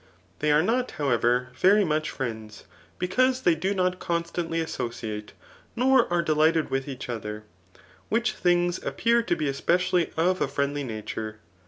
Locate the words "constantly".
3.99-4.59